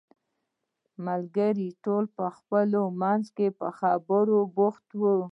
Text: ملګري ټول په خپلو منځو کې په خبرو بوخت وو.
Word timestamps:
ملګري 1.05 1.69
ټول 1.83 2.03
په 2.17 2.25
خپلو 2.37 2.81
منځو 3.01 3.31
کې 3.37 3.47
په 3.59 3.67
خبرو 3.79 4.37
بوخت 4.55 4.87
وو. 5.01 5.17